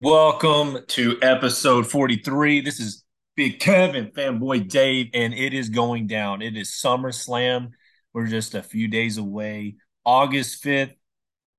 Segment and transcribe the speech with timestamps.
[0.00, 2.60] Welcome to episode 43.
[2.60, 3.04] This is
[3.36, 6.42] Big Kevin, fanboy Dave, and it is going down.
[6.42, 7.70] It is SummerSlam.
[8.12, 9.76] We're just a few days away.
[10.04, 10.94] August 5th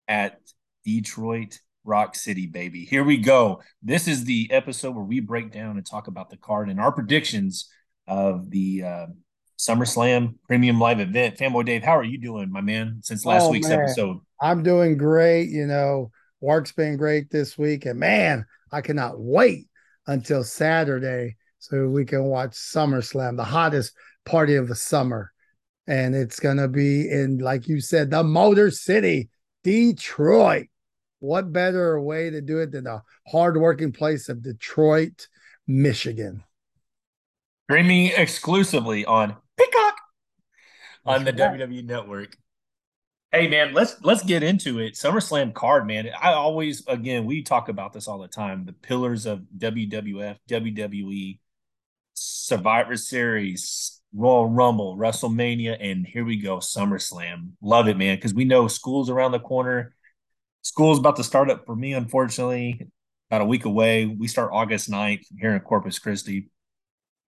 [0.08, 0.40] at
[0.84, 2.86] Detroit Rock City, baby.
[2.86, 3.62] Here we go.
[3.82, 6.92] This is the episode where we break down and talk about the card and our
[6.92, 7.70] predictions
[8.08, 9.06] of the uh,
[9.58, 11.38] SummerSlam Premium Live event.
[11.38, 14.18] Fanboy Dave, how are you doing, my man, since last Oh week's man, episode?
[14.40, 15.50] I'm doing great.
[15.50, 16.12] You know,
[16.42, 19.68] work's been great this week, and man, I cannot wait
[20.08, 23.94] until Saturday so we can watch SummerSlam, the hottest
[24.26, 25.32] party of the summer.
[25.88, 29.30] And it's gonna be in, like you said, the Motor City,
[29.64, 30.68] Detroit.
[31.20, 35.28] What better way to do it than the hardworking place of Detroit,
[35.68, 36.44] Michigan?
[37.64, 39.96] Streaming exclusively on Peacock
[41.06, 41.60] on the right.
[41.60, 42.38] WWE Network.
[43.36, 44.94] Hey man, let's let's get into it.
[44.94, 46.10] SummerSlam card, man.
[46.22, 48.64] I always again we talk about this all the time.
[48.64, 51.40] The pillars of WWF, WWE,
[52.14, 57.50] Survivor Series, Royal Rumble, WrestleMania, and here we go, SummerSlam.
[57.62, 59.94] Love it, man, because we know school's around the corner.
[60.62, 62.88] School's about to start up for me, unfortunately,
[63.30, 64.06] about a week away.
[64.06, 66.52] We start August 9th here in Corpus Christi.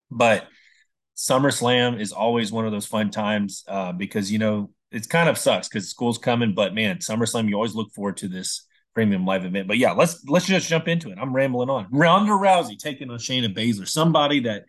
[0.09, 0.47] But
[1.15, 5.37] SummerSlam is always one of those fun times uh, because you know it's kind of
[5.37, 9.45] sucks because school's coming, but man, SummerSlam you always look forward to this premium live
[9.45, 9.67] event.
[9.67, 11.17] But yeah, let's let's just jump into it.
[11.19, 11.87] I'm rambling on.
[11.91, 14.63] Ronda Rousey taking on Shayna Baszler, somebody that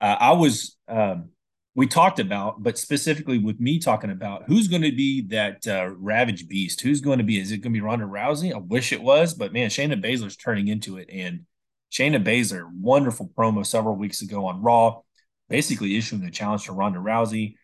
[0.00, 1.30] uh, I was um,
[1.74, 5.90] we talked about, but specifically with me talking about who's going to be that uh,
[5.96, 6.80] Ravage Beast.
[6.80, 7.38] Who's going to be?
[7.38, 8.52] Is it going to be Ronda Rousey?
[8.52, 11.46] I wish it was, but man, Shayna Baszler's turning into it, and
[11.92, 15.00] Shayna Baszler, wonderful promo several weeks ago on Raw
[15.48, 17.56] basically issuing a challenge to Ronda Rousey.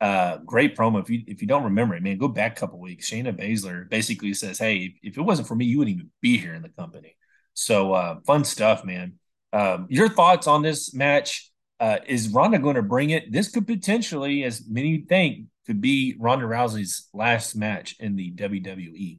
[0.00, 1.00] Uh, great promo.
[1.00, 3.10] If you if you don't remember it, man, go back a couple weeks.
[3.10, 6.54] Shayna Baszler basically says, "Hey, if, it wasn't for me, you wouldn't even be here
[6.54, 7.16] in the company."
[7.54, 9.14] So uh, fun stuff, man.
[9.52, 11.50] Um, your thoughts on this match?
[11.78, 13.32] Uh, is Ronda going to bring it?
[13.32, 19.18] This could potentially, as many think, could be Ronda Rousey's last match in the WWE.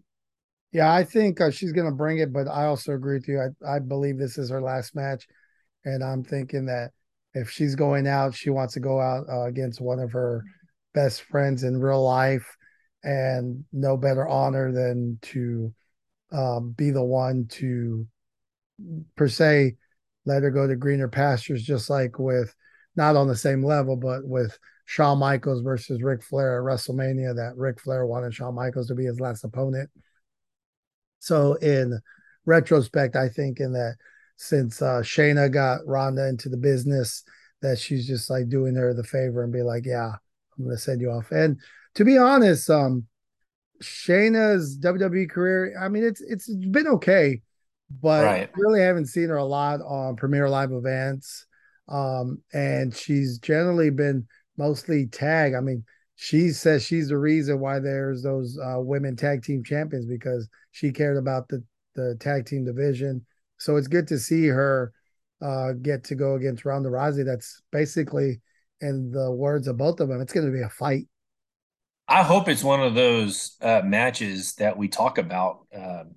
[0.71, 3.39] Yeah, I think uh, she's going to bring it, but I also agree with you.
[3.39, 5.27] I, I believe this is her last match.
[5.85, 6.91] And I'm thinking that
[7.33, 10.43] if she's going out, she wants to go out uh, against one of her
[10.93, 12.55] best friends in real life.
[13.03, 15.73] And no better honor than to
[16.31, 18.05] um, be the one to,
[19.15, 19.77] per se,
[20.25, 22.53] let her go to greener pastures, just like with
[22.95, 27.55] not on the same level, but with Shawn Michaels versus Ric Flair at WrestleMania, that
[27.55, 29.89] Ric Flair wanted Shawn Michaels to be his last opponent
[31.19, 31.99] so in
[32.45, 33.95] retrospect, I think in that
[34.37, 37.23] since uh, Shayna got Ronda into the business,
[37.61, 40.13] that she's just like doing her the favor and be like, yeah,
[40.57, 41.31] I'm gonna send you off.
[41.31, 41.59] And
[41.95, 43.05] to be honest, um,
[43.81, 47.41] Shayna's WWE career, I mean, it's it's been okay,
[48.01, 48.49] but Right.
[48.55, 51.45] really haven't seen her a lot on Premier Live events.
[51.87, 55.53] Um, and she's generally been mostly tag.
[55.53, 55.85] I mean,
[56.15, 60.91] she says she's the reason why there's those uh, women tag team champions because she
[60.91, 61.63] cared about the
[61.95, 63.25] the tag team division.
[63.57, 64.91] So it's good to see her
[65.41, 67.25] uh, get to go against Ronda Rousey.
[67.25, 68.41] That's basically,
[68.81, 71.07] in the words of both of them, it's going to be a fight.
[72.07, 75.67] I hope it's one of those uh, matches that we talk about.
[75.75, 76.15] Um,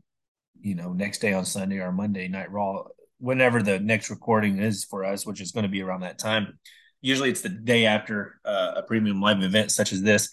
[0.61, 2.85] you know, next day on Sunday or Monday Night Raw,
[3.19, 6.59] whenever the next recording is for us, which is going to be around that time.
[7.01, 10.31] Usually it's the day after uh, a premium live event such as this.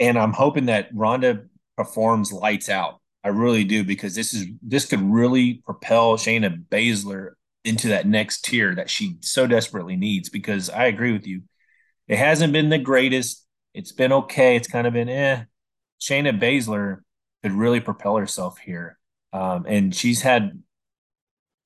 [0.00, 1.44] And I'm hoping that Ronda
[1.76, 3.00] performs lights out.
[3.24, 7.32] I really do because this is this could really propel Shayna Baszler
[7.64, 10.28] into that next tier that she so desperately needs.
[10.28, 11.42] Because I agree with you,
[12.08, 13.46] it hasn't been the greatest.
[13.74, 14.56] It's been okay.
[14.56, 15.44] It's kind of been eh.
[16.00, 16.98] Shayna Baszler
[17.42, 18.98] could really propel herself here.
[19.32, 20.62] Um, and she's had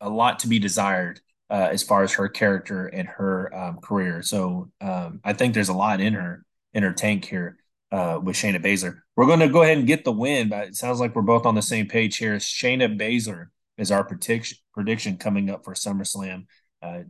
[0.00, 4.22] a lot to be desired uh, as far as her character and her um, career.
[4.22, 7.58] So um, I think there's a lot in her in her tank here
[7.92, 9.00] uh, with Shayna Baszler.
[9.16, 11.46] We're going to go ahead and get the win, but it sounds like we're both
[11.46, 12.36] on the same page here.
[12.36, 13.46] Shayna Baszler
[13.76, 16.46] is our prediction prediction coming up for SummerSlam
[16.82, 17.00] uh,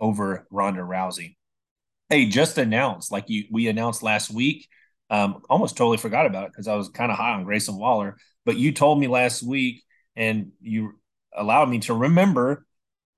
[0.00, 1.36] over Ronda Rousey.
[2.14, 4.68] Hey, just announced like you we announced last week.
[5.10, 8.16] Um, almost totally forgot about it because I was kind of high on Grayson Waller.
[8.44, 9.82] But you told me last week,
[10.14, 10.92] and you
[11.36, 12.66] allowed me to remember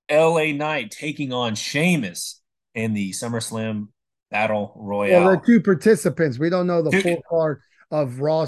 [0.09, 2.41] LA Knight taking on Sheamus
[2.73, 3.89] in the SummerSlam
[4.31, 5.41] Battle Well, the Royale.
[5.41, 6.39] two participants.
[6.39, 7.61] We don't know the Dude, full card
[7.91, 8.45] of Raw uh,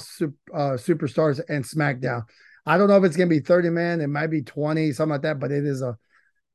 [0.77, 2.23] Superstars and SmackDown.
[2.65, 4.01] I don't know if it's going to be 30 man.
[4.01, 5.95] It might be 20, something like that, but it is a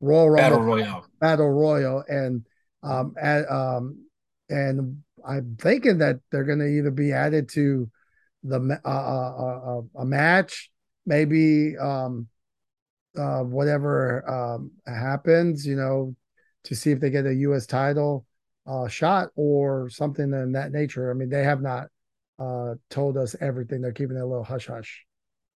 [0.01, 1.07] Royal Battle Rumble Royale.
[1.21, 2.03] Battle Royal.
[2.09, 2.45] And,
[2.85, 4.05] um, at, um,
[4.49, 7.91] and I'm thinking that they're going to either be added to
[8.43, 10.71] the, uh, uh, uh, a match,
[11.07, 12.29] maybe, um,
[13.17, 16.15] uh, whatever um, happens, you know,
[16.65, 17.67] to see if they get a U.S.
[17.67, 18.27] title
[18.67, 21.11] uh, shot or something in that nature.
[21.11, 21.89] I mean, they have not
[22.39, 23.81] uh, told us everything.
[23.81, 25.05] They're keeping it a little hush hush.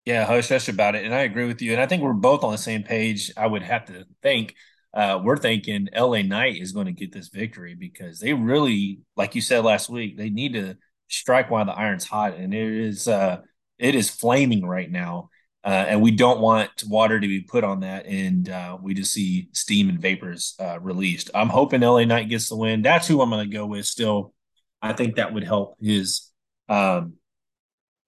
[0.06, 1.06] Yeah, hush hush about it.
[1.06, 1.72] And I agree with you.
[1.72, 3.32] And I think we're both on the same page.
[3.36, 4.56] I would have to think.
[4.96, 9.36] Uh, we're thinking LA Knight is going to get this victory because they really, like
[9.36, 10.76] you said last week, they need to
[11.10, 13.40] strike while the iron's hot, and it is uh,
[13.78, 15.30] it is flaming right now.
[15.66, 19.12] Uh, and we don't want water to be put on that, and uh, we just
[19.12, 21.30] see steam and vapors uh, released.
[21.34, 22.82] I'm hoping LA Knight gets the win.
[22.82, 23.86] That's who I'm going to go with.
[23.86, 24.34] Still,
[24.82, 26.32] I think that would help his,
[26.70, 27.16] um,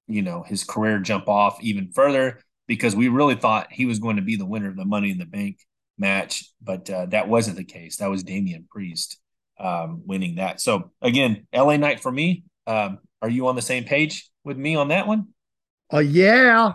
[0.08, 4.18] you know, his career jump off even further because we really thought he was going
[4.18, 5.58] to be the winner of the Money in the Bank
[5.98, 7.98] match, but uh, that wasn't the case.
[7.98, 9.20] That was Damian Priest
[9.60, 10.62] um, winning that.
[10.62, 12.44] So again, LA Knight for me.
[12.66, 15.28] Um, are you on the same page with me on that one?
[15.92, 16.74] Oh uh, yeah,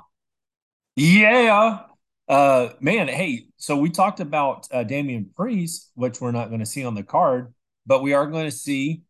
[0.96, 1.80] yeah.
[2.28, 6.66] Uh, man, hey, so we talked about uh, Damian Priest, which we're not going to
[6.66, 7.52] see on the card,
[7.86, 9.02] but we are going to see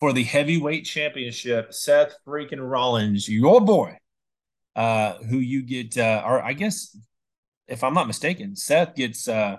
[0.00, 3.96] for the heavyweight championship, Seth freaking Rollins, your boy,
[4.74, 6.96] uh, who you get, uh, or I guess,
[7.68, 9.56] if I'm not mistaken, Seth gets uh,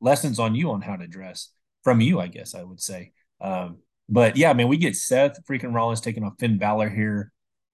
[0.00, 1.50] lessons on you on how to dress
[1.82, 3.12] from you, I guess I would say.
[3.40, 7.32] Um, but yeah, I mean, we get Seth freaking Rollins taking on Finn Balor here.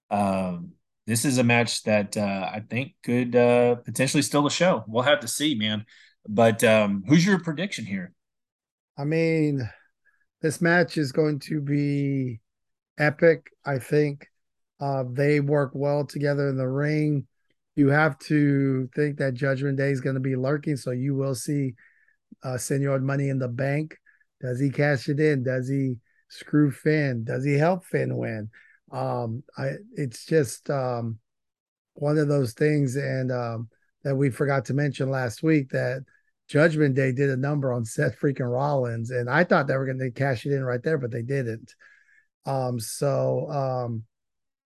[0.09, 0.71] Um,
[1.05, 4.83] this is a match that uh, I think could uh, potentially steal the show.
[4.87, 5.85] We'll have to see, man.
[6.27, 8.13] But um, who's your prediction here?
[8.97, 9.69] I mean,
[10.41, 12.39] this match is going to be
[12.97, 13.49] epic.
[13.65, 14.27] I think
[14.79, 17.27] uh, they work well together in the ring.
[17.75, 21.35] You have to think that Judgment Day is going to be lurking, so you will
[21.35, 21.73] see
[22.43, 23.97] uh, Senor Money in the Bank.
[24.41, 25.43] Does he cash it in?
[25.43, 25.95] Does he
[26.27, 27.23] screw Finn?
[27.23, 28.49] Does he help Finn win?
[28.93, 31.17] um, I it's just um,
[31.95, 33.69] one of those things, and um,
[34.03, 36.03] that we forgot to mention last week that
[36.47, 39.99] Judgment Day did a number on Seth freaking Rollins, and I thought they were going
[39.99, 41.73] to cash it in right there, but they didn't.
[42.45, 44.03] Um, so um,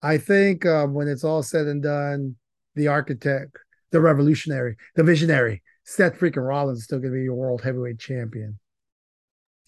[0.03, 2.37] I think um, when it's all said and done,
[2.75, 3.57] the architect,
[3.91, 7.99] the revolutionary, the visionary, Seth freaking Rollins is still going to be your world heavyweight
[7.99, 8.59] champion.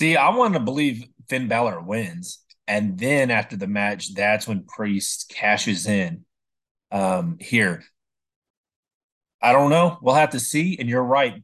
[0.01, 2.41] See, I want to believe Finn Balor wins.
[2.67, 6.25] And then after the match, that's when Priest cashes in
[6.91, 7.85] um, here.
[9.43, 9.99] I don't know.
[10.01, 10.79] We'll have to see.
[10.79, 11.43] And you're right.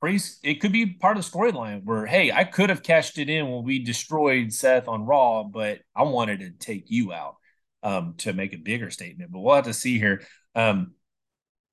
[0.00, 3.30] Priest, it could be part of the storyline where, hey, I could have cashed it
[3.30, 7.36] in when we destroyed Seth on Raw, but I wanted to take you out
[7.82, 9.32] um, to make a bigger statement.
[9.32, 10.22] But we'll have to see here.
[10.56, 10.92] Um,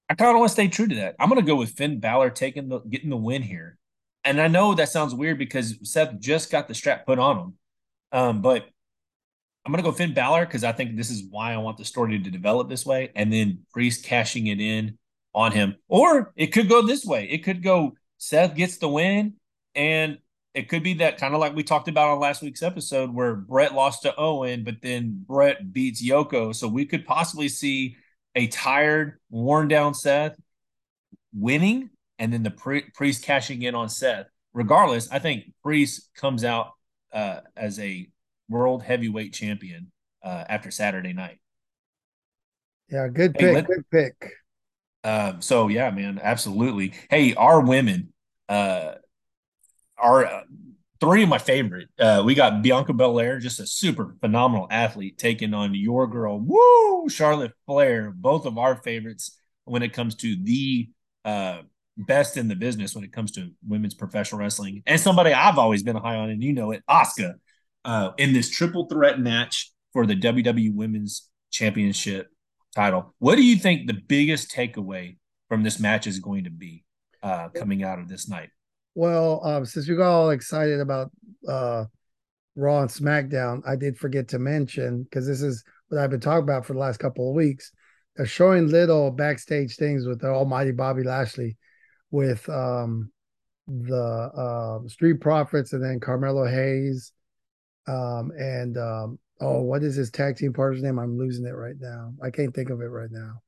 [0.10, 1.16] I kind of want to stay true to that.
[1.20, 3.80] I'm going to go with Finn Balor taking the getting the win here.
[4.24, 7.54] And I know that sounds weird because Seth just got the strap put on him.
[8.12, 8.68] Um, but
[9.66, 12.20] I'm gonna go Finn Balor because I think this is why I want the story
[12.20, 14.98] to develop this way, and then Priest cashing it in
[15.34, 17.28] on him, or it could go this way.
[17.30, 19.34] It could go Seth gets the win,
[19.74, 20.20] and
[20.54, 23.36] it could be that kind of like we talked about on last week's episode where
[23.36, 26.54] Bret lost to Owen, but then Bret beats Yoko.
[26.54, 27.96] So we could possibly see
[28.36, 30.36] a tired, worn down Seth
[31.34, 31.90] winning,
[32.20, 32.52] and then the
[32.94, 34.28] Priest cashing in on Seth.
[34.54, 36.72] Regardless, I think Priest comes out
[37.12, 38.08] uh, as a
[38.50, 39.92] world heavyweight champion
[40.24, 41.40] uh, after Saturday night.
[42.90, 43.54] Yeah, good pick.
[43.54, 44.32] Let, good pick.
[45.04, 46.94] Uh, so yeah, man, absolutely.
[47.10, 48.14] Hey, our women,
[48.48, 48.94] uh,
[49.98, 50.42] are uh,
[51.04, 51.90] three of my favorite.
[52.00, 57.10] Uh, we got Bianca Belair, just a super phenomenal athlete, taking on your girl, woo,
[57.10, 58.12] Charlotte Flair.
[58.16, 60.90] Both of our favorites when it comes to the
[61.26, 61.62] uh
[61.96, 65.84] best in the business when it comes to women's professional wrestling, and somebody I've always
[65.84, 67.34] been high on, and you know it, Asuka,
[67.84, 72.30] uh, in this triple threat match for the WWE Women's Championship
[72.74, 73.14] title.
[73.20, 75.18] What do you think the biggest takeaway
[75.50, 76.86] from this match is going to be
[77.22, 78.50] uh, coming out of this night?
[78.96, 81.12] Well, um, since we got all excited about
[81.48, 81.86] uh,
[82.56, 86.44] Raw and SmackDown, I did forget to mention because this is what I've been talking
[86.44, 87.72] about for the last couple of weeks.
[88.16, 91.58] They're showing little backstage things with the Almighty Bobby Lashley
[92.12, 93.12] with um,
[93.68, 93.96] the
[94.86, 97.12] uh, Street Profits and then Carmelo Hayes.
[97.88, 101.00] Um, and um, oh, what is his tag team partner's name?
[101.00, 102.14] I'm losing it right now.
[102.22, 103.42] I can't think of it right now.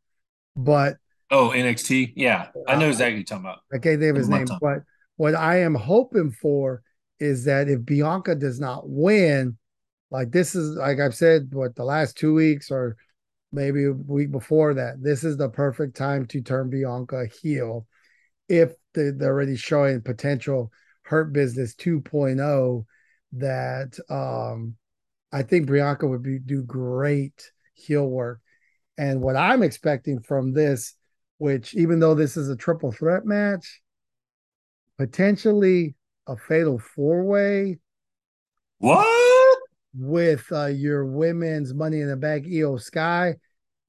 [0.55, 0.97] But
[1.29, 3.59] oh, NXT, yeah, I know exactly what you're talking about.
[3.71, 4.79] I can't think of his name, but
[5.17, 6.81] what I am hoping for
[7.19, 9.57] is that if Bianca does not win,
[10.11, 12.97] like this is like I've said, what the last two weeks or
[13.51, 17.87] maybe a week before that, this is the perfect time to turn Bianca heel
[18.49, 20.71] if they're already showing potential
[21.03, 22.85] hurt business 2.0
[23.33, 24.75] that um
[25.31, 28.39] I think Bianca would be do great heel work.
[28.97, 30.95] And what I'm expecting from this
[31.37, 33.81] which even though this is a triple threat match,
[34.97, 35.95] potentially
[36.27, 37.79] a fatal four way.
[38.79, 39.57] What?
[39.93, 43.35] With uh, your women's Money in the Bank Iyo Sky.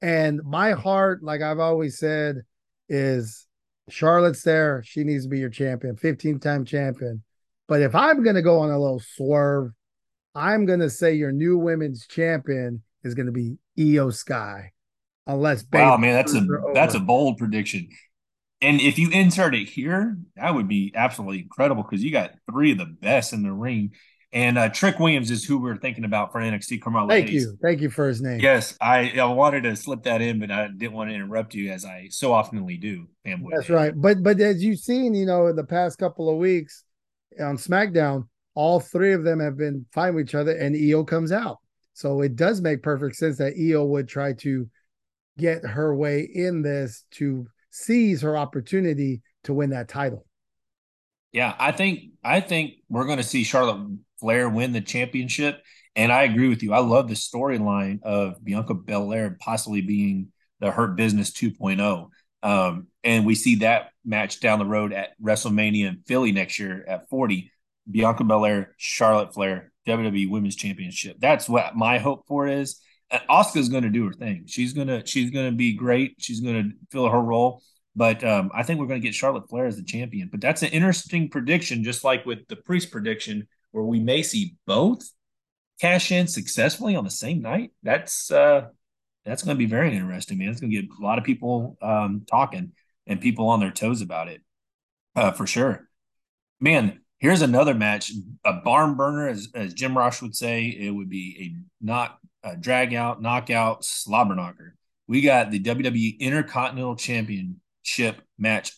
[0.02, 2.42] And my heart, like I've always said,
[2.88, 3.46] is
[3.88, 4.82] Charlotte's there.
[4.84, 7.22] She needs to be your champion, 15 time champion.
[7.68, 9.72] But if I'm going to go on a little swerve,
[10.34, 14.72] I'm going to say your new women's champion is going to be Iyo Sky.
[15.26, 17.88] Unless wow, man, that's a that's a bold prediction.
[18.60, 22.72] And if you insert it here, that would be absolutely incredible because you got three
[22.72, 23.92] of the best in the ring.
[24.32, 27.08] And uh, Trick Williams is who we're thinking about for NXT Carmelo.
[27.08, 28.40] Thank you, thank you for his name.
[28.40, 31.70] Yes, I, I wanted to slip that in, but I didn't want to interrupt you
[31.70, 33.06] as I so oftenly do.
[33.26, 33.92] Fanboy That's right.
[33.94, 36.84] But but as you've seen, you know, in the past couple of weeks
[37.40, 41.30] on SmackDown, all three of them have been fine with each other, and Iyo comes
[41.30, 41.58] out.
[41.92, 44.68] So it does make perfect sense that Iyo would try to
[45.38, 47.46] get her way in this to
[47.76, 50.26] seize her opportunity to win that title.
[51.33, 55.62] Yeah, I think I think we're going to see Charlotte Flair win the championship,
[55.95, 56.73] and I agree with you.
[56.73, 62.09] I love the storyline of Bianca Belair possibly being the Hurt Business 2.0.
[62.42, 66.85] Um, and we see that match down the road at WrestleMania in Philly next year
[66.88, 67.52] at 40.
[67.90, 71.16] Bianca Belair, Charlotte Flair, WWE Women's Championship.
[71.21, 72.80] That's what my hope for is.
[73.12, 74.44] Asuka's going to do her thing.
[74.46, 76.16] She's gonna she's gonna be great.
[76.18, 77.62] She's going to fill her role.
[77.94, 80.28] But um, I think we're going to get Charlotte Flair as the champion.
[80.30, 84.56] But that's an interesting prediction, just like with the priest prediction, where we may see
[84.66, 85.10] both
[85.80, 87.72] cash in successfully on the same night.
[87.82, 88.68] That's uh,
[89.25, 90.50] that's going to be very interesting, man.
[90.50, 92.72] It's going to get a lot of people um, talking
[93.06, 94.42] and people on their toes about it,
[95.14, 95.88] uh, for sure.
[96.60, 98.12] Man, here's another match,
[98.44, 100.66] a barn burner, as, as Jim Ross would say.
[100.66, 104.76] It would be a not a drag out, knockout, slobber knocker.
[105.08, 108.72] We got the WWE Intercontinental Championship match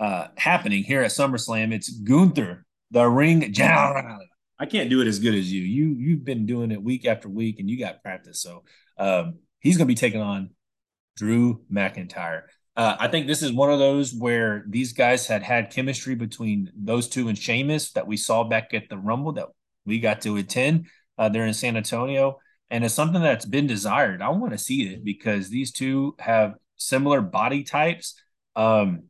[0.00, 1.72] uh, happening here at SummerSlam.
[1.72, 4.18] It's Gunther, the ring general.
[4.58, 5.62] I can't do it as good as you.
[5.62, 8.42] You you've been doing it week after week, and you got practice.
[8.42, 8.64] So
[8.98, 10.50] um, he's going to be taking on
[11.16, 12.42] Drew McIntyre.
[12.76, 16.70] Uh, I think this is one of those where these guys had had chemistry between
[16.76, 19.48] those two and Sheamus that we saw back at the Rumble that
[19.84, 20.86] we got to attend
[21.16, 22.38] uh, there in San Antonio.
[22.70, 24.20] And it's something that's been desired.
[24.20, 28.14] I want to see it because these two have similar body types
[28.56, 29.04] um,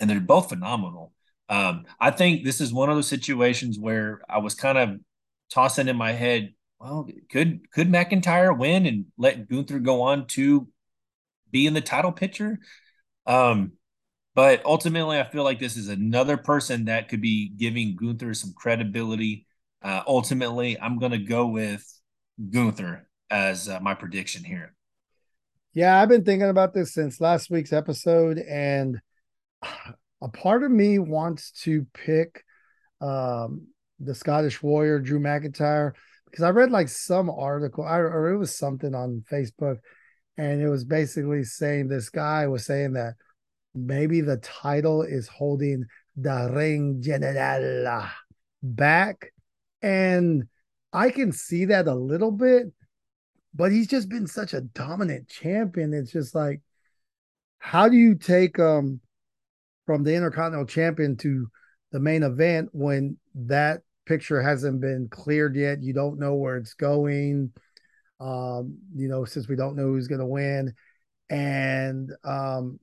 [0.00, 1.12] and they're both phenomenal.
[1.48, 4.96] Um, I think this is one of those situations where I was kind of
[5.50, 10.68] tossing in my head, well, could could McIntyre win and let Gunther go on to
[11.50, 12.58] be in the title picture?
[13.26, 13.72] Um,
[14.34, 18.54] but ultimately, I feel like this is another person that could be giving Gunther some
[18.56, 19.46] credibility.
[19.82, 21.84] Uh, ultimately, I'm going to go with
[22.50, 24.74] Gunther as uh, my prediction here.
[25.74, 29.00] Yeah, I've been thinking about this since last week's episode, and
[30.20, 32.44] a part of me wants to pick
[33.00, 35.92] um, the Scottish Warrior, Drew McIntyre,
[36.26, 39.78] because I read like some article, I, or it was something on Facebook
[40.36, 43.14] and it was basically saying this guy was saying that
[43.74, 45.86] maybe the title is holding
[46.16, 48.06] the ring general
[48.62, 49.32] back
[49.80, 50.48] and
[50.92, 52.66] i can see that a little bit
[53.54, 56.60] but he's just been such a dominant champion it's just like
[57.58, 59.00] how do you take um
[59.86, 61.48] from the intercontinental champion to
[61.90, 66.74] the main event when that picture hasn't been cleared yet you don't know where it's
[66.74, 67.52] going
[68.22, 70.74] um, you know, since we don't know who's going to win.
[71.28, 72.78] And um,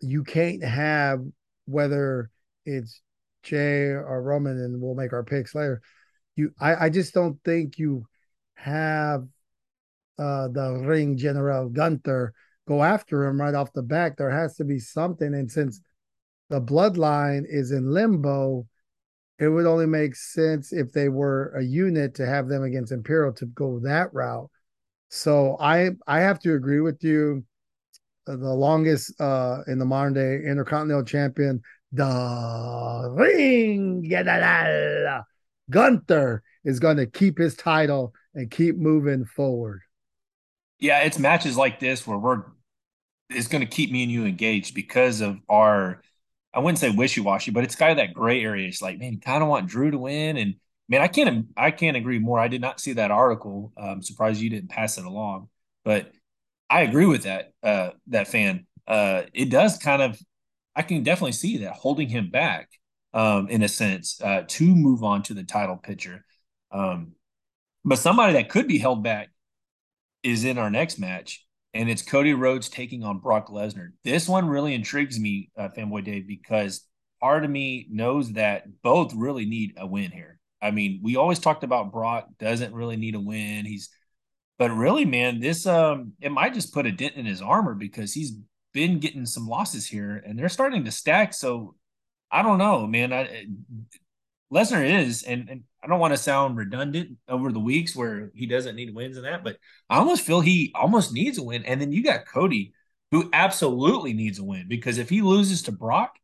[0.00, 1.20] you can't have
[1.66, 2.30] whether
[2.64, 3.00] it's
[3.42, 5.82] Jey or Roman, and we'll make our picks later.
[6.36, 8.06] You, I, I just don't think you
[8.54, 9.26] have
[10.18, 12.32] uh, the ring general Gunther
[12.68, 14.16] go after him right off the back.
[14.16, 15.80] There has to be something, and since
[16.50, 18.66] the bloodline is in limbo,
[19.38, 23.34] it would only make sense if they were a unit to have them against Imperium
[23.36, 24.50] to go that route.
[25.08, 27.44] So I I have to agree with you.
[28.26, 35.24] Uh, the longest uh, in the modern day Intercontinental Champion, the Ring General
[35.70, 39.80] Gunther is going to keep his title and keep moving forward.
[40.78, 42.42] Yeah, it's matches like this where we're
[43.28, 46.02] it's going to keep me and you engaged because of our
[46.52, 48.66] I wouldn't say wishy washy, but it's kind of that gray area.
[48.66, 50.56] It's like, man, kind of want Drew to win, and
[50.88, 52.38] man, I can't I can't agree more.
[52.38, 53.72] I did not see that article.
[53.76, 55.48] I'm surprised you didn't pass it along,
[55.84, 56.10] but
[56.68, 58.66] I agree with that uh, that fan.
[58.86, 60.18] Uh, it does kind of
[60.74, 62.68] I can definitely see that holding him back
[63.12, 66.24] um, in a sense uh, to move on to the title picture.
[66.70, 67.12] Um,
[67.84, 69.30] but somebody that could be held back
[70.22, 71.44] is in our next match.
[71.72, 73.90] and it's Cody Rhodes taking on Brock Lesnar.
[74.04, 76.84] This one really intrigues me, uh, Fanboy Dave, because
[77.20, 80.38] part of me knows that both really need a win here.
[80.60, 83.64] I mean, we always talked about Brock doesn't really need a win.
[83.64, 83.88] He's,
[84.58, 88.12] but really, man, this um, it might just put a dent in his armor because
[88.12, 88.36] he's
[88.72, 91.32] been getting some losses here, and they're starting to stack.
[91.32, 91.76] So
[92.30, 93.12] I don't know, man.
[93.12, 93.46] I,
[94.52, 98.46] Lesnar is, and, and I don't want to sound redundant over the weeks where he
[98.46, 99.56] doesn't need wins and that, but
[99.88, 101.64] I almost feel he almost needs a win.
[101.64, 102.72] And then you got Cody,
[103.10, 106.16] who absolutely needs a win because if he loses to Brock,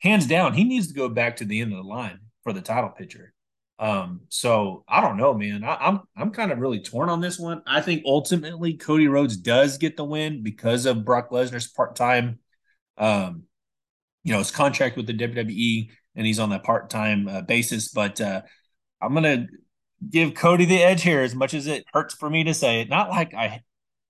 [0.00, 2.60] hands down, he needs to go back to the end of the line for the
[2.60, 3.32] title picture.
[3.80, 5.62] Um, so I don't know, man.
[5.62, 7.62] I, I'm I'm kind of really torn on this one.
[7.66, 12.40] I think ultimately Cody Rhodes does get the win because of Brock Lesnar's part time,
[12.96, 13.44] um,
[14.28, 17.88] you know, his contract with the WWE and he's on that part time uh, basis.
[17.88, 18.42] But uh,
[19.00, 19.46] I'm gonna
[20.06, 22.90] give Cody the edge here, as much as it hurts for me to say it.
[22.90, 23.62] Not like I,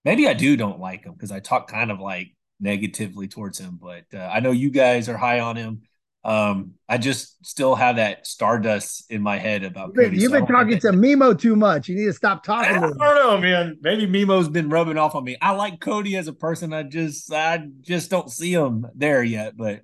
[0.04, 3.78] maybe I do don't like him because I talk kind of like negatively towards him,
[3.80, 5.82] but uh, I know you guys are high on him.
[6.24, 9.90] Um, I just still have that stardust in my head about.
[9.90, 11.88] You've been, Cody, you've so been talking to Mimo too much.
[11.88, 12.74] You need to stop talking.
[12.74, 13.78] I, I don't know, man.
[13.82, 15.36] Maybe Mimo's been rubbing off on me.
[15.40, 16.72] I like Cody as a person.
[16.72, 19.56] I just, I just don't see him there yet.
[19.56, 19.82] But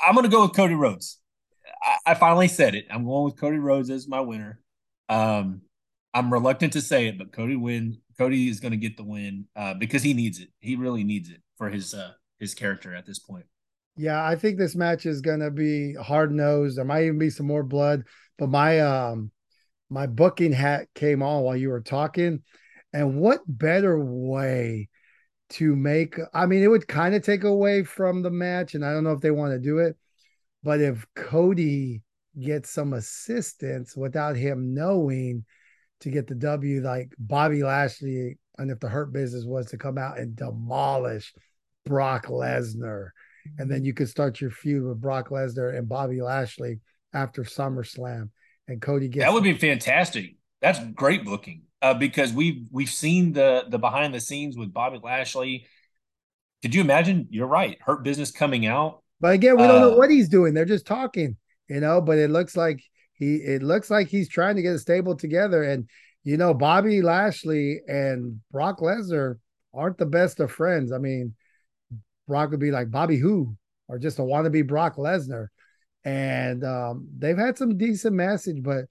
[0.00, 1.18] I'm gonna go with Cody Rhodes.
[1.82, 2.86] I, I finally said it.
[2.90, 4.60] I'm going with Cody Rhodes as my winner.
[5.08, 5.62] Um,
[6.14, 7.98] I'm reluctant to say it, but Cody win.
[8.18, 10.48] Cody is going to get the win uh, because he needs it.
[10.60, 13.44] He really needs it for his uh, his character at this point.
[13.96, 16.78] Yeah, I think this match is going to be hard nosed.
[16.78, 18.04] There might even be some more blood,
[18.38, 19.30] but my um
[19.90, 22.42] my booking hat came on while you were talking,
[22.92, 24.88] and what better way
[25.50, 26.18] to make?
[26.34, 29.12] I mean, it would kind of take away from the match, and I don't know
[29.12, 29.96] if they want to do it,
[30.62, 32.02] but if Cody
[32.38, 35.44] gets some assistance without him knowing
[36.00, 39.98] to get the W, like Bobby Lashley, and if the Hurt Business was to come
[39.98, 41.32] out and demolish
[41.84, 43.10] Brock Lesnar,
[43.58, 46.80] and then you could start your feud with Brock Lesnar and Bobby Lashley
[47.12, 48.30] after SummerSlam,
[48.68, 50.36] and Cody gets that would be fantastic.
[50.60, 55.00] That's great booking uh, because we've we've seen the the behind the scenes with Bobby
[55.02, 55.66] Lashley.
[56.62, 57.28] Could you imagine?
[57.30, 57.78] You're right.
[57.80, 60.54] Hurt Business coming out but again, we don't know uh, what he's doing.
[60.54, 61.36] They're just talking,
[61.68, 62.00] you know.
[62.00, 62.82] But it looks like
[63.14, 65.62] he it looks like he's trying to get a stable together.
[65.62, 65.88] And
[66.22, 69.36] you know, Bobby Lashley and Brock Lesnar
[69.72, 70.92] aren't the best of friends.
[70.92, 71.34] I mean,
[72.28, 73.56] Brock would be like Bobby who
[73.88, 75.46] or just a wannabe Brock Lesnar.
[76.04, 78.84] And um, they've had some decent message, but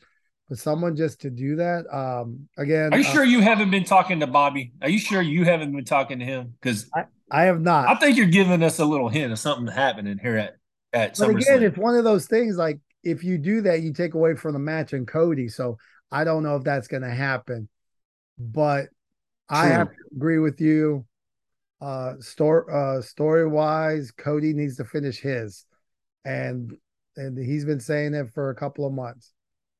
[0.47, 3.83] for someone just to do that, um, again, are you uh, sure you haven't been
[3.83, 4.73] talking to Bobby?
[4.81, 6.53] Are you sure you haven't been talking to him?
[6.61, 6.89] Because
[7.31, 7.87] I have not.
[7.87, 10.57] I think you're giving us a little hint of something happening here at
[10.93, 11.17] at.
[11.17, 12.57] But again, it's one of those things.
[12.57, 15.47] Like if you do that, you take away from the match and Cody.
[15.47, 15.77] So
[16.11, 17.67] I don't know if that's going to happen.
[18.37, 18.89] But True.
[19.49, 21.05] I have to agree with you.
[21.81, 25.65] Uh, story uh, story wise, Cody needs to finish his,
[26.23, 26.75] and
[27.17, 29.33] and he's been saying it for a couple of months.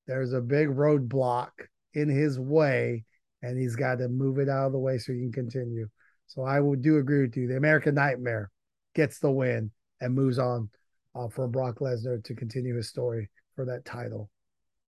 [0.07, 1.49] There's a big roadblock
[1.93, 3.05] in his way,
[3.41, 5.87] and he's got to move it out of the way so he can continue.
[6.27, 7.47] So I would do agree with you.
[7.47, 8.51] The American Nightmare
[8.93, 10.69] gets the win and moves on
[11.15, 14.29] uh, for Brock Lesnar to continue his story for that title,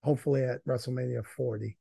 [0.04, 1.78] hopefully at WrestleMania 40.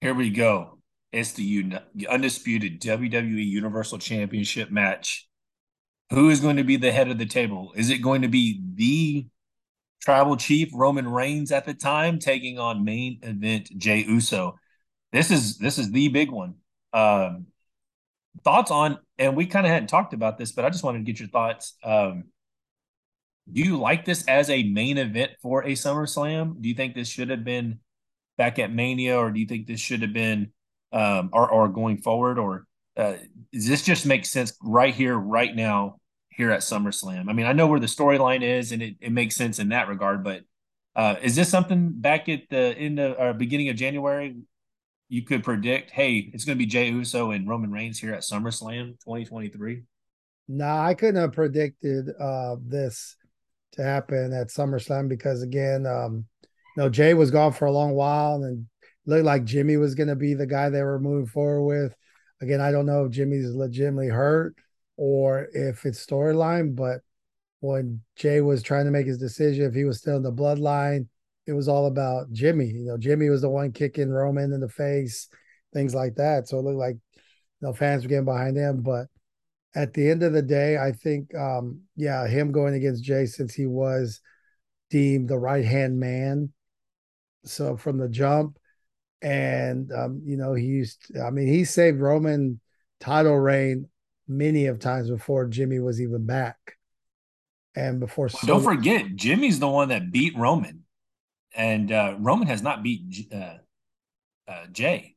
[0.00, 0.78] Here we go.
[1.12, 5.28] It's the undisputed WWE Universal Championship match.
[6.10, 7.72] Who is going to be the head of the table?
[7.76, 9.26] Is it going to be the
[10.00, 14.58] tribal chief Roman Reigns at the time taking on main event Jey Uso?
[15.12, 16.54] This is this is the big one.
[16.92, 17.46] Um,
[18.44, 21.04] thoughts on and we kind of hadn't talked about this but i just wanted to
[21.04, 22.24] get your thoughts um,
[23.52, 26.60] do you like this as a main event for a SummerSlam?
[26.60, 27.80] Do you think this should have been
[28.36, 30.52] back at Mania, or do you think this should have been,
[30.92, 33.14] um, or, or going forward, or uh,
[33.52, 35.96] does this just make sense right here, right now,
[36.30, 37.28] here at SummerSlam?
[37.28, 39.88] I mean, I know where the storyline is, and it, it makes sense in that
[39.88, 40.42] regard, but
[40.96, 44.36] uh, is this something back at the end of or beginning of January
[45.08, 48.20] you could predict, hey, it's going to be Jey Uso and Roman Reigns here at
[48.20, 49.82] SummerSlam 2023?
[50.48, 53.16] No, nah, I couldn't have predicted uh, this
[53.72, 57.92] to happen at SummerSlam because again, um, you know, Jey was gone for a long
[57.92, 58.66] while and
[59.04, 61.94] looked like Jimmy was going to be the guy they were moving forward with.
[62.40, 64.54] Again, I don't know if Jimmy's legitimately hurt
[65.00, 67.00] or if it's storyline, but
[67.60, 71.06] when Jey was trying to make his decision, if he was still in the bloodline,
[71.46, 72.66] it was all about Jimmy.
[72.66, 75.30] You know, Jimmy was the one kicking Roman in the face,
[75.72, 76.48] things like that.
[76.48, 77.22] So it looked like you
[77.62, 78.82] know fans were getting behind him.
[78.82, 79.06] But
[79.74, 83.54] at the end of the day, I think um, yeah, him going against Jey since
[83.54, 84.20] he was
[84.90, 86.52] deemed the right hand man.
[87.46, 88.58] So from the jump,
[89.22, 92.60] and um, you know, he used I mean, he saved Roman
[93.00, 93.88] title reign
[94.30, 96.56] many of times before Jimmy was even back.
[97.76, 100.84] And before well, don't forget, Jimmy's the one that beat Roman,
[101.54, 103.58] and uh, Roman has not beat uh,
[104.48, 105.14] uh, Jey,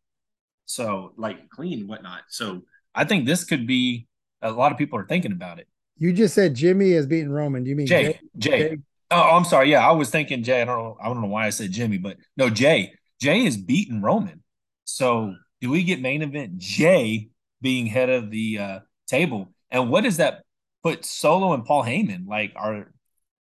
[0.66, 2.22] so like clean whatnot.
[2.30, 2.62] So
[2.94, 4.08] I think this could be
[4.44, 5.68] a lot of people are thinking about it.
[5.98, 7.64] You just said Jimmy has beaten Roman.
[7.64, 8.20] Do you mean Jey?
[8.38, 8.60] Jey.
[8.60, 8.78] Jey.
[9.10, 9.72] Oh, I'm sorry.
[9.72, 10.62] Yeah, I was thinking Jey.
[10.62, 10.98] I don't know.
[11.02, 12.94] I don't know why I said Jimmy, but no, Jey.
[13.20, 14.44] Jey is beating Roman.
[14.86, 17.30] So do we get main event Jey
[17.62, 19.54] being head of the uh, table?
[19.72, 20.44] And what does that
[20.84, 22.28] put Solo and Paul Heyman?
[22.28, 22.92] Like, are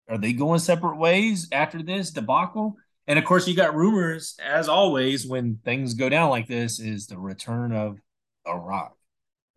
[0.08, 2.76] are they going separate ways after this debacle?
[3.08, 7.08] And of course, you got rumors, as always, when things go down like this, is
[7.08, 7.98] the return of
[8.46, 8.96] a Rock.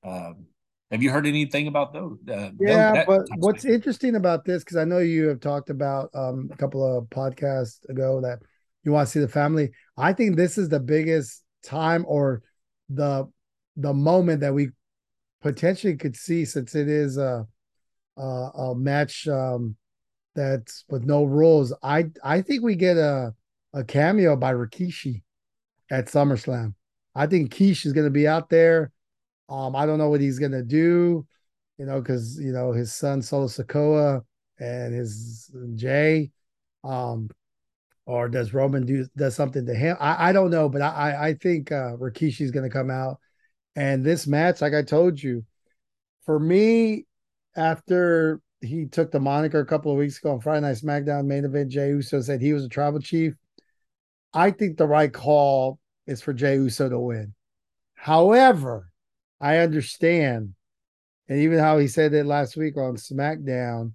[0.03, 0.47] Um,
[0.91, 2.19] have you heard anything about those?
[2.31, 6.51] Uh, yeah, but what's interesting about this, because I know you have talked about um,
[6.53, 8.39] a couple of podcasts ago that
[8.85, 9.73] you want to see the family.
[9.97, 12.43] I think this is the biggest time or
[12.89, 13.27] the
[13.77, 14.71] the moment that we
[15.45, 17.47] potentially could see since it is a
[18.17, 19.77] a, a match um,
[20.35, 21.73] that's with no rules.
[21.83, 23.35] I I think we get a
[23.75, 25.23] a cameo by Rikishi
[25.91, 26.75] at SummerSlam.
[27.15, 28.91] I think Keish is going to be out there.
[29.49, 31.27] Um, I don't know what he's going to do,
[31.79, 34.23] you know, because you know his son Solo Sikoa
[34.59, 36.31] and his Jey.
[36.83, 37.29] Um,
[38.07, 39.97] or does Roman do does something to him?
[40.01, 43.19] I, I don't know, but I I think uh, is going to come out,
[43.77, 45.45] and this match, like I told you,
[46.25, 47.07] for me,
[47.57, 51.45] after he took the moniker a couple of weeks ago on Friday Night SmackDown main
[51.45, 53.35] event, Jey Uso said he was a tribal chief.
[54.33, 57.35] I think the right call is for Jey Uso to win.
[57.95, 58.91] However,
[59.41, 60.55] I understand,
[61.29, 63.93] and even how he said it last week on SmackDown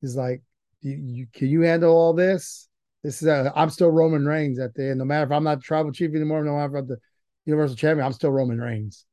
[0.00, 0.42] he's like,
[0.80, 2.68] you, you can you handle all this?
[3.02, 4.98] This is I'm still Roman Reigns at the end.
[4.98, 6.98] No matter if I'm not tribal chief anymore, no matter if I'm the
[7.46, 9.06] Universal Champion, I'm still Roman Reigns.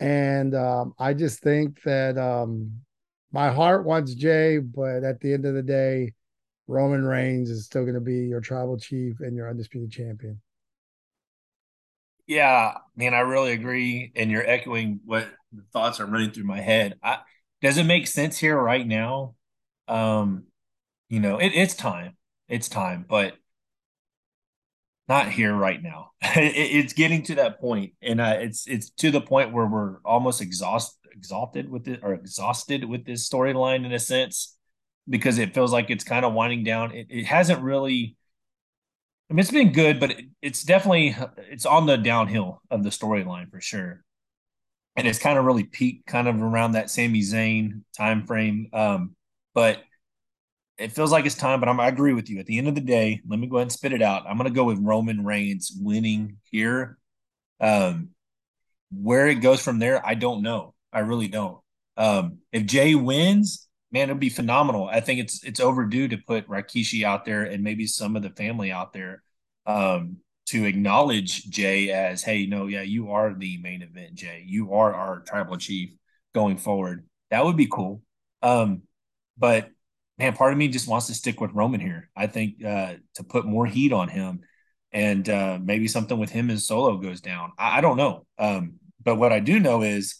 [0.00, 2.72] And um, I just think that um,
[3.32, 6.14] my heart wants Jey, but at the end of the day,
[6.66, 10.40] Roman Reigns is still going to be your tribal chief and your undisputed champion.
[12.26, 14.12] Yeah, man, I really agree.
[14.14, 16.98] And you're echoing what the thoughts are running through my head.
[17.02, 17.18] I,
[17.62, 19.34] does it make sense here right now?
[19.88, 20.44] Um,
[21.08, 23.34] you know, it, it's time it's time, but
[25.08, 26.10] not here right now.
[26.22, 29.98] it, it's getting to that point, and uh, it's it's to the point where we're
[30.04, 34.56] almost exhausted exhausted with it or exhausted with this storyline in a sense
[35.08, 36.92] because it feels like it's kind of winding down.
[36.92, 38.16] It, it hasn't really.
[39.30, 41.16] I mean, it's been good, but it, it's definitely
[41.50, 44.04] it's on the downhill of the storyline for sure,
[44.96, 48.68] and it's kind of really peaked kind of around that Sami Zayn time frame.
[48.72, 49.16] Um,
[49.54, 49.82] but
[50.78, 52.38] it feels like it's time, but I'm, I agree with you.
[52.38, 54.26] At the end of the day, let me go ahead and spit it out.
[54.28, 56.98] I'm going to go with Roman Reigns winning here.
[57.60, 58.10] Um,
[58.90, 60.74] where it goes from there, I don't know.
[60.92, 61.58] I really don't.
[61.96, 64.86] Um, if Jey wins, man, it'd be phenomenal.
[64.86, 68.30] I think it's it's overdue to put Rikishi out there and maybe some of the
[68.30, 69.22] family out there
[69.66, 74.44] um, to acknowledge Jey as, hey, no, yeah, you are the main event, Jey.
[74.46, 75.90] You are our tribal chief
[76.34, 77.04] going forward.
[77.30, 78.02] That would be cool.
[78.42, 78.82] Um,
[79.36, 79.70] but
[80.18, 82.10] man, part of me just wants to stick with Roman here.
[82.16, 84.40] I think uh, to put more heat on him
[84.92, 87.52] and uh, maybe something with him and Solo goes down.
[87.58, 88.26] I, I don't know.
[88.38, 90.16] Um, but what I do know is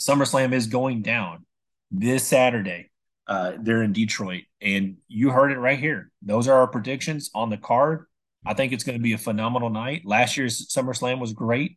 [0.00, 1.44] SummerSlam is going down
[1.90, 2.90] this Saturday.
[3.26, 6.12] Uh, they're in Detroit, and you heard it right here.
[6.22, 8.06] Those are our predictions on the card.
[8.44, 10.02] I think it's going to be a phenomenal night.
[10.04, 11.76] Last year's SummerSlam was great.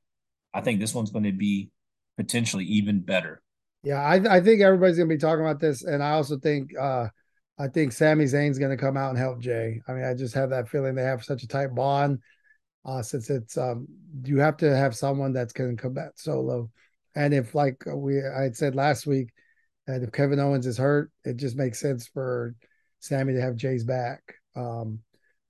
[0.54, 1.72] I think this one's going to be
[2.18, 3.42] potentially even better.
[3.82, 6.78] Yeah, I, I think everybody's going to be talking about this, and I also think
[6.78, 7.08] uh,
[7.60, 9.82] I think Sami Zayn's going to come out and help Jey.
[9.88, 12.20] I mean, I just have that feeling they have such a tight bond.
[12.86, 13.86] Uh, since it's um,
[14.24, 16.70] you have to have someone that's going to combat solo,
[17.16, 19.32] and if like we I had said last week,
[19.86, 22.56] that if Kevin Owens is hurt, it just makes sense for
[23.02, 24.22] Sami to have Jey's back.
[24.56, 25.00] Um,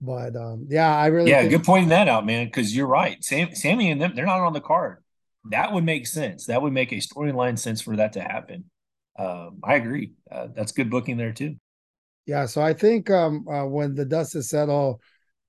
[0.01, 2.47] but um, yeah, I really yeah, think- good pointing that out, man.
[2.47, 5.03] Because you're right, Sam, Sami and them they're not on the card.
[5.51, 6.47] That would make sense.
[6.47, 8.65] That would make a storyline sense for that to happen.
[9.17, 10.13] Um, I agree.
[10.29, 11.57] Uh, that's good booking there too.
[12.29, 15.01] Yeah, so I think um, uh, when the dust is settled,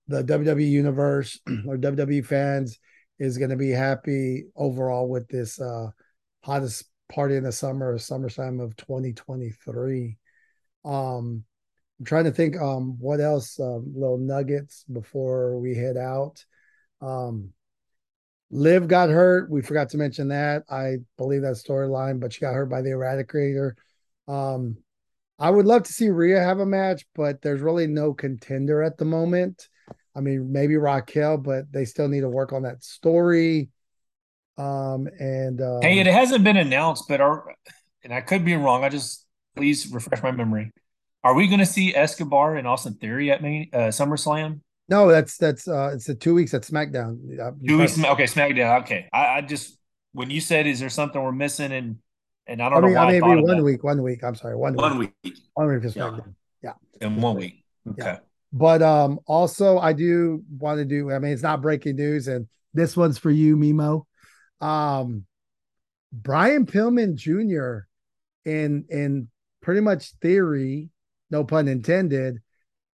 [0.08, 2.78] the WWE universe or WWE fans
[3.18, 5.88] is going to be happy overall with this uh,
[6.42, 10.16] hottest party in the summer, SummerSlam of 2023.
[10.86, 11.44] Um,
[11.98, 16.42] I'm trying to think um, what else, uh, little nuggets before we head out.
[17.02, 17.52] Um,
[18.50, 19.50] Liv got hurt.
[19.50, 20.62] We forgot to mention that.
[20.70, 23.72] I believe that storyline, but she got hurt by the Eradicator.
[24.26, 24.78] Um,
[25.40, 28.98] I would love to see Rhea have a match, but there's really no contender at
[28.98, 29.68] the moment.
[30.14, 33.70] I mean, maybe Raquel, but they still need to work on that story.
[34.58, 37.54] Um, and um, hey, it hasn't been announced, but are
[38.04, 38.84] and I could be wrong.
[38.84, 39.26] I just
[39.56, 40.72] please refresh my memory.
[41.24, 44.60] Are we going to see Escobar and Austin Theory at Main, uh, SummerSlam?
[44.88, 47.18] No, that's that's uh it's the two weeks at SmackDown.
[47.66, 48.82] Two weeks, okay, SmackDown.
[48.82, 49.78] Okay, I, I, just
[50.12, 51.98] when you said, "Is there something we're missing?" and
[52.50, 54.24] and I don't I mean, know why I, mean, I one week, one week.
[54.24, 55.38] I'm sorry, one one week, week.
[55.54, 56.34] one week for SmackDown.
[56.62, 57.06] Yeah, yeah.
[57.06, 57.64] in one week.
[57.88, 58.02] Okay.
[58.02, 58.18] Yeah.
[58.52, 61.12] But um, also I do want to do.
[61.12, 64.04] I mean, it's not breaking news, and this one's for you, Mimo.
[64.60, 65.26] Um,
[66.12, 67.86] Brian Pillman Jr.
[68.44, 69.28] in in
[69.62, 70.90] pretty much theory,
[71.30, 72.40] no pun intended,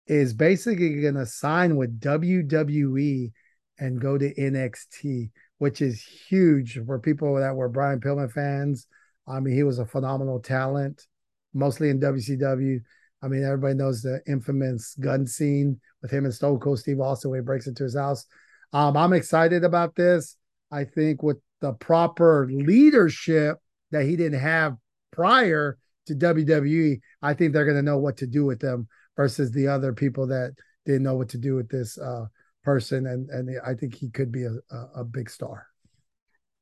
[0.06, 3.32] is basically going to sign with WWE
[3.78, 8.86] and go to NXT, which is huge for people that were Brian Pillman fans.
[9.26, 11.06] I mean, he was a phenomenal talent,
[11.54, 12.80] mostly in WCW.
[13.22, 17.30] I mean, everybody knows the infamous gun scene with him and Stone Cold Steve Austin
[17.30, 18.26] when he breaks into his house.
[18.72, 20.36] Um, I'm excited about this.
[20.70, 23.58] I think with the proper leadership
[23.92, 24.76] that he didn't have
[25.12, 29.52] prior to WWE, I think they're going to know what to do with them versus
[29.52, 30.54] the other people that
[30.84, 32.24] didn't know what to do with this uh,
[32.64, 33.06] person.
[33.06, 35.66] And and I think he could be a, a, a big star.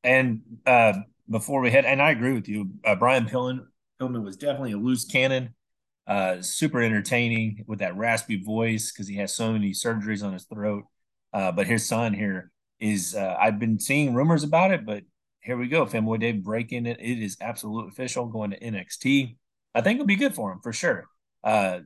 [0.02, 0.94] And uh,
[1.30, 3.66] before we head, and I agree with you, uh, Brian Pillman,
[4.00, 5.54] Pillman was definitely a loose cannon.
[6.06, 10.44] Uh, super entertaining with that raspy voice because he has so many surgeries on his
[10.44, 10.84] throat.
[11.32, 15.04] Uh, but his son here is uh, I've been seeing rumors about it, but
[15.40, 15.86] here we go.
[15.86, 16.98] Fanboy Dave breaking it.
[17.00, 19.36] It is absolute official going to NXT.
[19.74, 21.06] I think it'll be good for him for sure.
[21.44, 21.80] Uh,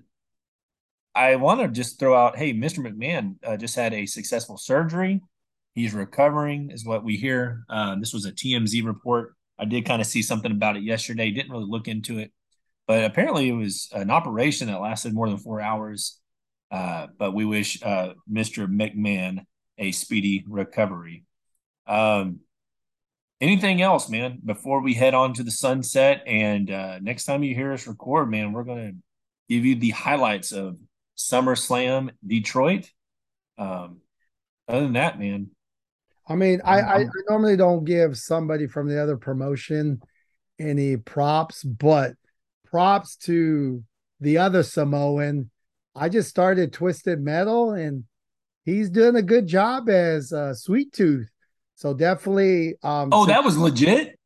[1.15, 2.79] I want to just throw out, hey, Mr.
[2.79, 5.21] McMahon uh, just had a successful surgery.
[5.75, 7.65] He's recovering, is what we hear.
[7.69, 9.34] Uh, this was a TMZ report.
[9.59, 11.31] I did kind of see something about it yesterday.
[11.31, 12.33] Didn't really look into it,
[12.87, 16.19] but apparently it was an operation that lasted more than four hours.
[16.71, 18.67] Uh, but we wish uh, Mr.
[18.67, 19.45] McMahon
[19.79, 21.25] a speedy recovery.
[21.87, 22.40] Um,
[23.40, 26.23] anything else, man, before we head on to the sunset?
[26.27, 28.97] And uh, next time you hear us record, man, we're to
[29.49, 30.79] give you the highlights of
[31.17, 32.90] SummerSlam Detroit.
[33.59, 34.01] Um,
[34.67, 35.51] other than that, man.
[36.27, 40.01] I mean, I, I, I normally don't give somebody from the other promotion
[40.59, 42.15] any props, but
[42.65, 43.83] props to
[44.21, 45.51] the other Samoan.
[45.95, 48.05] I just started Twisted Metal and
[48.65, 51.31] he's doing a good job as uh, Sweet Tooth.
[51.75, 52.77] So definitely.
[52.83, 54.19] Um, oh, that was legit.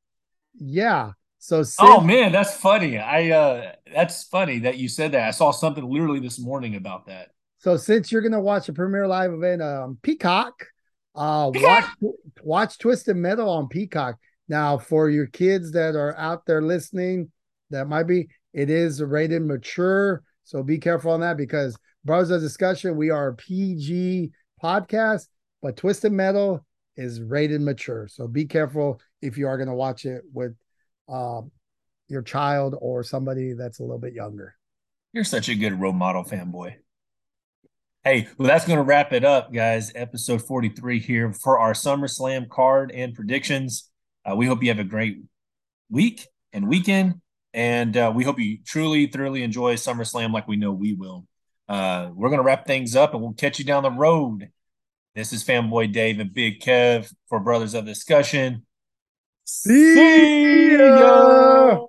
[0.55, 1.13] Yeah.
[1.39, 2.99] So since, oh man, that's funny.
[2.99, 5.29] I uh, that's funny that you said that.
[5.29, 7.29] I saw something literally this morning about that.
[7.59, 10.67] So since you're gonna watch a premiere live event um, Peacock,
[11.15, 11.85] uh, watch
[12.43, 14.17] watch Twisted Metal on Peacock.
[14.49, 17.31] Now, for your kids that are out there listening,
[17.71, 20.23] that might be it is rated mature.
[20.45, 24.31] So be careful on that because Brothers of Discussion, we are a PG
[24.63, 25.27] podcast,
[25.61, 26.65] but Twisted Metal
[26.97, 28.09] is rated mature.
[28.09, 30.55] So be careful if you are going to watch it with
[31.09, 31.51] um,
[32.09, 34.55] your child or somebody that's a little bit younger.
[35.13, 36.75] You're such a good role model fanboy.
[38.09, 39.93] Hey, well, that's going to wrap it up, guys.
[39.95, 43.91] Episode 43 here for our SummerSlam card and predictions.
[44.25, 45.19] Uh, we hope you have a great
[45.91, 47.21] week and weekend.
[47.53, 51.27] And uh, we hope you truly, thoroughly enjoy SummerSlam like we know we will.
[51.69, 54.49] Uh, we're going to wrap things up and we'll catch you down the road.
[55.15, 58.65] This is Fanboy Dave and Big Kev for Brothers of Discussion.
[59.45, 60.99] See, See ya.
[60.99, 61.87] ya.